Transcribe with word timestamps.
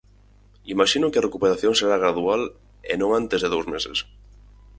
Imaxino 0.73 1.11
que 1.11 1.19
a 1.19 1.25
recuperación 1.27 1.73
será 1.79 1.95
gradual 2.03 2.41
e 2.91 2.93
non 3.01 3.09
antes 3.21 3.39
de 3.41 3.51
dous 3.53 3.65
meses. 3.73 3.97